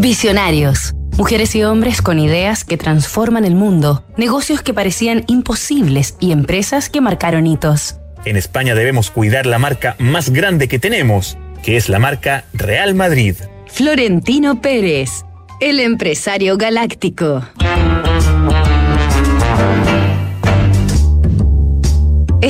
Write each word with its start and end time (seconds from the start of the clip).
Visionarios. 0.00 0.94
Mujeres 1.18 1.54
y 1.54 1.62
hombres 1.62 2.00
con 2.00 2.18
ideas 2.18 2.64
que 2.64 2.78
transforman 2.78 3.44
el 3.44 3.54
mundo, 3.54 4.02
negocios 4.16 4.62
que 4.62 4.72
parecían 4.72 5.24
imposibles 5.26 6.16
y 6.20 6.32
empresas 6.32 6.88
que 6.88 7.02
marcaron 7.02 7.46
hitos. 7.46 7.96
En 8.24 8.38
España 8.38 8.74
debemos 8.74 9.10
cuidar 9.10 9.44
la 9.44 9.58
marca 9.58 9.96
más 9.98 10.30
grande 10.30 10.68
que 10.68 10.78
tenemos, 10.78 11.36
que 11.62 11.76
es 11.76 11.90
la 11.90 11.98
marca 11.98 12.44
Real 12.54 12.94
Madrid. 12.94 13.34
Florentino 13.66 14.62
Pérez, 14.62 15.26
el 15.60 15.80
empresario 15.80 16.56
galáctico. 16.56 17.42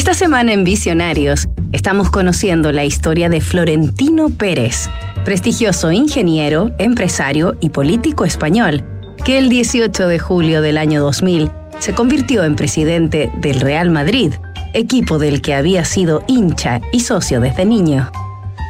Esta 0.01 0.14
semana 0.14 0.55
en 0.55 0.64
Visionarios 0.64 1.46
estamos 1.73 2.09
conociendo 2.09 2.73
la 2.73 2.87
historia 2.87 3.29
de 3.29 3.43
Florentino 3.43 4.30
Pérez, 4.30 4.89
prestigioso 5.27 5.93
ingeniero, 5.93 6.71
empresario 6.79 7.55
y 7.61 7.69
político 7.69 8.25
español, 8.25 8.83
que 9.27 9.37
el 9.37 9.51
18 9.51 10.09
de 10.09 10.19
julio 10.19 10.62
del 10.62 10.78
año 10.78 11.02
2000 11.02 11.51
se 11.80 11.92
convirtió 11.92 12.45
en 12.45 12.56
presidente 12.56 13.30
del 13.42 13.61
Real 13.61 13.91
Madrid, 13.91 14.33
equipo 14.73 15.19
del 15.19 15.42
que 15.42 15.52
había 15.52 15.84
sido 15.84 16.25
hincha 16.27 16.80
y 16.92 17.01
socio 17.01 17.42
desde 17.42 17.67
niño. 17.67 18.11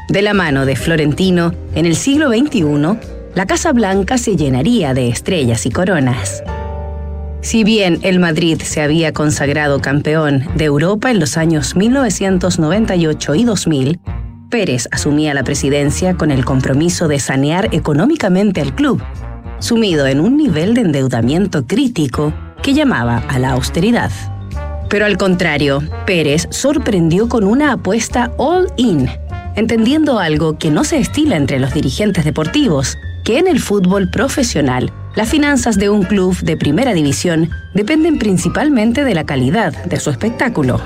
De 0.08 0.22
la 0.22 0.34
mano 0.34 0.66
de 0.66 0.74
Florentino, 0.74 1.54
en 1.76 1.86
el 1.86 1.94
siglo 1.94 2.30
XXI, 2.30 2.98
la 3.36 3.46
Casa 3.46 3.72
Blanca 3.72 4.18
se 4.18 4.34
llenaría 4.34 4.94
de 4.94 5.08
estrellas 5.08 5.64
y 5.64 5.70
coronas. 5.70 6.42
Si 7.42 7.64
bien 7.64 8.00
el 8.02 8.18
Madrid 8.18 8.60
se 8.62 8.82
había 8.82 9.14
consagrado 9.14 9.80
campeón 9.80 10.44
de 10.56 10.66
Europa 10.66 11.10
en 11.10 11.18
los 11.18 11.38
años 11.38 11.74
1998 11.74 13.34
y 13.34 13.44
2000, 13.44 14.00
Pérez 14.50 14.88
asumía 14.90 15.32
la 15.32 15.42
presidencia 15.42 16.16
con 16.16 16.30
el 16.30 16.44
compromiso 16.44 17.08
de 17.08 17.18
sanear 17.18 17.74
económicamente 17.74 18.60
al 18.60 18.74
club, 18.74 19.02
sumido 19.58 20.06
en 20.06 20.20
un 20.20 20.36
nivel 20.36 20.74
de 20.74 20.82
endeudamiento 20.82 21.66
crítico 21.66 22.34
que 22.62 22.74
llamaba 22.74 23.24
a 23.28 23.38
la 23.38 23.52
austeridad. 23.52 24.10
Pero 24.90 25.06
al 25.06 25.16
contrario, 25.16 25.82
Pérez 26.04 26.46
sorprendió 26.50 27.28
con 27.28 27.44
una 27.44 27.72
apuesta 27.72 28.32
all-in, 28.36 29.08
entendiendo 29.56 30.18
algo 30.18 30.58
que 30.58 30.70
no 30.70 30.84
se 30.84 30.98
estila 30.98 31.36
entre 31.36 31.58
los 31.58 31.72
dirigentes 31.72 32.24
deportivos, 32.24 32.98
que 33.24 33.38
en 33.38 33.48
el 33.48 33.60
fútbol 33.60 34.10
profesional 34.10 34.92
las 35.16 35.28
finanzas 35.28 35.76
de 35.76 35.90
un 35.90 36.04
club 36.04 36.36
de 36.40 36.56
primera 36.56 36.92
división 36.92 37.50
dependen 37.74 38.18
principalmente 38.18 39.04
de 39.04 39.14
la 39.14 39.24
calidad 39.24 39.72
de 39.84 39.98
su 39.98 40.10
espectáculo. 40.10 40.80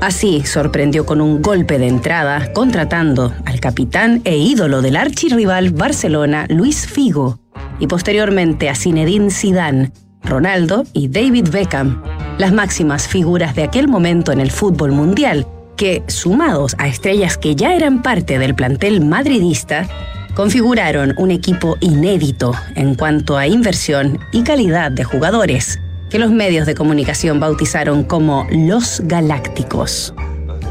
Así 0.00 0.42
sorprendió 0.44 1.06
con 1.06 1.20
un 1.20 1.42
golpe 1.42 1.78
de 1.78 1.88
entrada 1.88 2.52
contratando 2.52 3.32
al 3.44 3.60
capitán 3.60 4.20
e 4.24 4.36
ídolo 4.36 4.82
del 4.82 4.96
archirrival 4.96 5.70
Barcelona, 5.70 6.46
Luis 6.48 6.86
Figo, 6.86 7.40
y 7.80 7.86
posteriormente 7.86 8.68
a 8.68 8.74
Zinedine 8.74 9.30
Zidane, 9.30 9.90
Ronaldo 10.22 10.84
y 10.92 11.08
David 11.08 11.48
Beckham, 11.50 12.02
las 12.38 12.52
máximas 12.52 13.08
figuras 13.08 13.54
de 13.54 13.64
aquel 13.64 13.88
momento 13.88 14.32
en 14.32 14.40
el 14.40 14.50
fútbol 14.50 14.92
mundial, 14.92 15.46
que, 15.76 16.02
sumados 16.08 16.74
a 16.78 16.88
estrellas 16.88 17.36
que 17.38 17.56
ya 17.56 17.74
eran 17.74 18.02
parte 18.02 18.38
del 18.38 18.54
plantel 18.54 19.04
madridista, 19.04 19.88
configuraron 20.36 21.14
un 21.16 21.30
equipo 21.30 21.78
inédito 21.80 22.52
en 22.74 22.94
cuanto 22.94 23.38
a 23.38 23.46
inversión 23.46 24.20
y 24.32 24.42
calidad 24.42 24.92
de 24.92 25.02
jugadores, 25.02 25.80
que 26.10 26.18
los 26.18 26.30
medios 26.30 26.66
de 26.66 26.74
comunicación 26.74 27.40
bautizaron 27.40 28.04
como 28.04 28.46
los 28.52 29.00
Galácticos. 29.04 30.14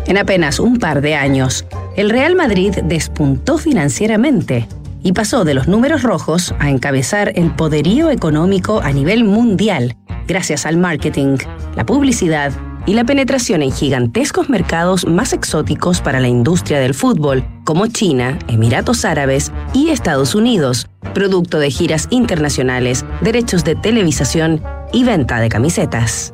En 0.06 0.20
apenas 0.20 0.60
un 0.60 0.78
par 0.78 1.02
de 1.02 1.16
años, 1.16 1.66
el 1.98 2.12
Real 2.12 2.36
Madrid 2.36 2.76
despuntó 2.84 3.58
financieramente 3.58 4.68
y 5.02 5.14
pasó 5.14 5.44
de 5.44 5.56
los 5.56 5.68
números 5.68 6.04
rojos 6.04 6.54
a 6.60 6.70
encabezar 6.70 7.34
el 7.36 7.50
poderío 7.50 8.12
económico 8.12 8.82
a 8.82 8.92
nivel 8.92 9.24
mundial, 9.24 9.96
gracias 10.28 10.68
al 10.68 10.78
marketing, 10.78 11.38
la 11.76 11.88
publicidad 11.88 12.54
y 12.86 12.94
la 12.94 13.04
penetración 13.04 13.62
en 13.64 13.72
gigantescos 13.72 14.50
mercados 14.50 15.08
más 15.08 15.34
exóticos 15.34 16.02
para 16.02 16.20
la 16.20 16.28
industria 16.28 16.80
del 16.80 16.94
fútbol, 16.94 17.44
como 17.64 17.88
China, 17.88 18.38
Emiratos 18.48 19.06
Árabes 19.06 19.52
y 19.76 19.90
Estados 19.90 20.36
Unidos, 20.36 20.88
producto 21.14 21.60
de 21.60 21.70
giras 21.70 22.08
internacionales, 22.10 23.06
derechos 23.22 23.66
de 23.66 23.76
televisación 23.76 24.64
y 24.94 25.04
venta 25.04 25.40
de 25.40 25.50
camisetas. 25.50 26.34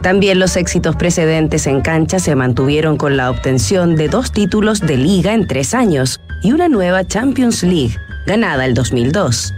También 0.00 0.38
los 0.38 0.56
éxitos 0.56 0.94
precedentes 0.94 1.66
en 1.66 1.80
cancha 1.80 2.20
se 2.20 2.36
mantuvieron 2.36 2.96
con 2.96 3.16
la 3.16 3.30
obtención 3.30 3.96
de 3.96 4.08
dos 4.08 4.30
títulos 4.30 4.80
de 4.80 4.96
liga 4.96 5.34
en 5.34 5.48
tres 5.48 5.74
años 5.74 6.20
y 6.44 6.52
una 6.52 6.68
nueva 6.68 7.04
Champions 7.04 7.64
League, 7.64 7.96
ganada 8.26 8.64
el 8.64 8.74
2002. 8.74 9.52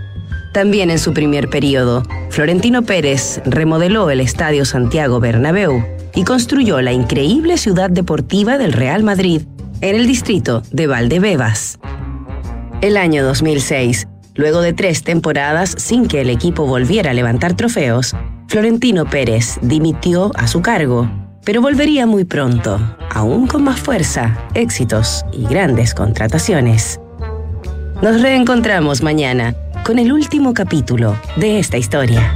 También 0.54 0.90
en 0.90 0.98
su 0.98 1.12
primer 1.12 1.50
periodo, 1.50 2.02
Florentino 2.30 2.82
Pérez 2.82 3.42
remodeló 3.44 4.08
el 4.08 4.20
Estadio 4.20 4.64
Santiago 4.64 5.20
Bernabéu 5.20 5.84
y 6.14 6.24
construyó 6.24 6.80
la 6.80 6.92
increíble 6.92 7.58
ciudad 7.58 7.90
deportiva 7.90 8.56
del 8.56 8.72
Real 8.72 9.02
Madrid 9.02 9.42
en 9.82 9.94
el 9.94 10.06
distrito 10.06 10.62
de 10.70 10.86
Valdebebas. 10.86 11.78
El 12.80 12.96
año 12.96 13.24
2006, 13.24 14.06
luego 14.36 14.60
de 14.60 14.72
tres 14.72 15.02
temporadas 15.02 15.74
sin 15.78 16.06
que 16.06 16.20
el 16.20 16.30
equipo 16.30 16.64
volviera 16.64 17.10
a 17.10 17.14
levantar 17.14 17.54
trofeos, 17.54 18.14
Florentino 18.46 19.04
Pérez 19.04 19.58
dimitió 19.62 20.30
a 20.36 20.46
su 20.46 20.62
cargo, 20.62 21.10
pero 21.44 21.60
volvería 21.60 22.06
muy 22.06 22.24
pronto, 22.24 22.78
aún 23.12 23.48
con 23.48 23.64
más 23.64 23.80
fuerza, 23.80 24.38
éxitos 24.54 25.24
y 25.32 25.44
grandes 25.46 25.92
contrataciones. 25.92 27.00
Nos 28.00 28.22
reencontramos 28.22 29.02
mañana 29.02 29.56
con 29.84 29.98
el 29.98 30.12
último 30.12 30.54
capítulo 30.54 31.20
de 31.34 31.58
esta 31.58 31.78
historia. 31.78 32.32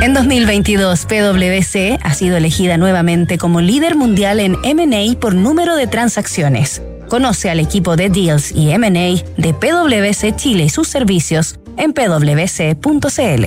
En 0.00 0.14
2022, 0.14 1.06
PwC 1.06 1.98
ha 2.00 2.14
sido 2.14 2.36
elegida 2.36 2.76
nuevamente 2.76 3.36
como 3.36 3.60
líder 3.60 3.96
mundial 3.96 4.38
en 4.38 4.52
MA 4.52 5.18
por 5.18 5.34
número 5.34 5.74
de 5.74 5.88
transacciones. 5.88 6.80
Conoce 7.08 7.50
al 7.50 7.60
equipo 7.60 7.96
de 7.96 8.10
Deals 8.10 8.52
y 8.52 8.76
MA 8.78 8.88
de 9.36 9.54
PwC 9.54 10.36
Chile 10.36 10.64
y 10.64 10.68
sus 10.68 10.88
servicios 10.88 11.58
en 11.76 11.92
pwc.cl. 11.92 13.44